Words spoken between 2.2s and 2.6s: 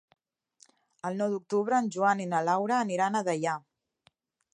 i na